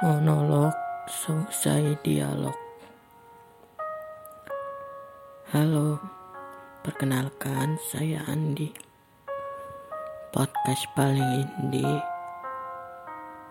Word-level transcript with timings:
Monolog 0.00 0.72
selesai 1.04 1.92
dialog. 2.00 2.56
Halo, 5.52 6.00
perkenalkan 6.80 7.76
saya 7.84 8.24
Andi. 8.24 8.72
Podcast 10.32 10.88
paling 10.96 11.44
indie 11.44 12.00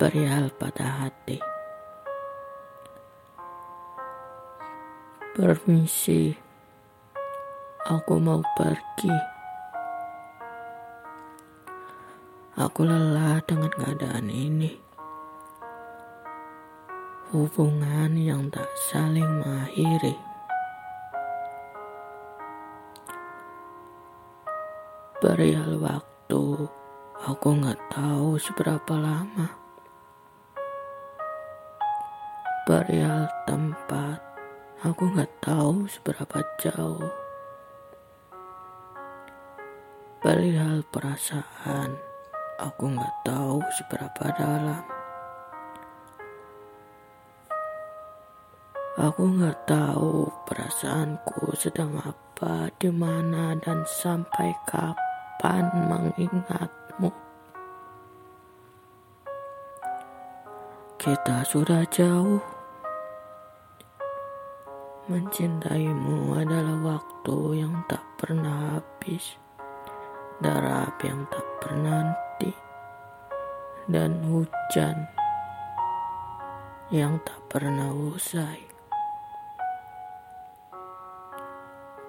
perihal 0.00 0.48
pada 0.56 1.04
hati. 1.04 1.36
Permisi, 5.36 6.32
aku 7.92 8.16
mau 8.16 8.40
pergi. 8.56 9.12
Aku 12.56 12.88
lelah 12.88 13.36
dengan 13.44 13.68
keadaan 13.68 14.32
ini 14.32 14.87
hubungan 17.28 18.16
yang 18.16 18.48
tak 18.48 18.68
saling 18.88 19.28
mengakhiri. 19.44 20.16
Perihal 25.20 25.76
waktu, 25.76 26.72
aku 27.28 27.48
nggak 27.52 27.76
tahu 27.92 28.40
seberapa 28.40 28.94
lama. 28.96 29.44
Perihal 32.64 33.28
tempat, 33.44 34.24
aku 34.80 35.12
nggak 35.12 35.32
tahu 35.44 35.84
seberapa 35.84 36.40
jauh. 36.56 37.12
Perihal 40.24 40.80
perasaan, 40.88 41.92
aku 42.56 42.88
nggak 42.88 43.16
tahu 43.28 43.60
seberapa 43.76 44.24
dalam. 44.32 44.97
Aku 48.98 49.30
nggak 49.30 49.70
tahu 49.70 50.26
perasaanku 50.42 51.54
sedang 51.54 51.94
apa, 52.02 52.66
di 52.82 52.90
mana, 52.90 53.54
dan 53.62 53.86
sampai 53.86 54.50
kapan 54.66 55.70
mengingatmu. 55.86 57.06
Kita 60.98 61.46
sudah 61.46 61.86
jauh. 61.94 62.42
Mencintaimu 65.06 66.34
adalah 66.34 66.98
waktu 66.98 67.62
yang 67.62 67.78
tak 67.86 68.02
pernah 68.18 68.82
habis, 68.82 69.38
darah 70.42 70.90
yang 71.06 71.22
tak 71.30 71.46
pernah 71.62 72.02
nanti, 72.02 72.50
dan 73.86 74.18
hujan 74.26 75.06
yang 76.90 77.14
tak 77.22 77.38
pernah 77.46 77.94
usai. 77.94 78.67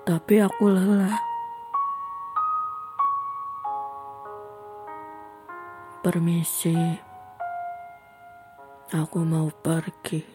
Tapi 0.10 0.42
aku 0.42 0.74
lelah. 0.74 1.22
Permisi, 6.02 6.74
aku 8.90 9.22
mau 9.22 9.54
pergi. 9.54 10.26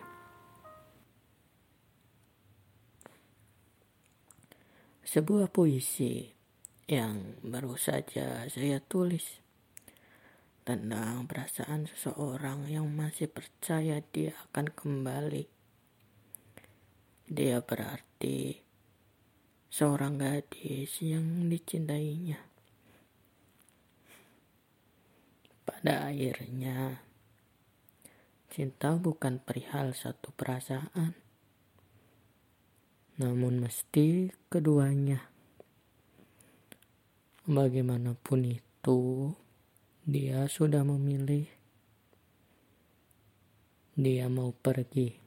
Sebuah 5.03 5.51
puisi 5.51 6.23
yang 6.87 7.43
baru 7.43 7.75
saja 7.75 8.47
saya 8.47 8.79
tulis 8.79 9.43
tentang 10.63 11.27
perasaan 11.27 11.91
seseorang 11.91 12.71
yang 12.71 12.87
masih 12.95 13.27
percaya 13.27 13.99
dia 14.15 14.39
akan 14.39 14.71
kembali. 14.71 15.51
Dia 17.27 17.59
berarti 17.59 18.64
seorang 19.75 20.23
gadis 20.23 21.03
yang 21.03 21.51
dicintainya. 21.51 22.39
Pada 25.67 26.07
akhirnya, 26.07 27.03
cinta 28.55 28.95
bukan 28.95 29.43
perihal 29.43 29.91
satu 29.91 30.31
perasaan, 30.31 31.19
namun 33.19 33.67
mesti 33.67 34.31
keduanya. 34.47 35.27
Bagaimanapun 37.51 38.55
itu, 38.55 39.35
dia 40.07 40.47
sudah 40.47 40.87
memilih. 40.87 41.51
Dia 43.99 44.31
mau 44.31 44.55
pergi. 44.55 45.24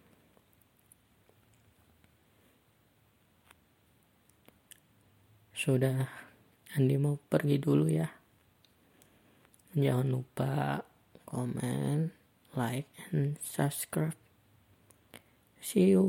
Sudah, 5.68 6.08
Andi 6.80 6.96
mau 6.96 7.20
pergi 7.20 7.60
dulu 7.60 7.92
ya. 7.92 8.08
Jangan 9.76 10.08
lupa 10.08 10.80
komen, 11.28 12.08
like, 12.56 12.88
and 13.12 13.36
subscribe. 13.44 14.16
See 15.60 15.92
you. 15.92 16.08